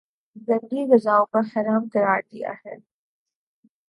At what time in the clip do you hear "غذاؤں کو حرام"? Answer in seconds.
0.85-1.83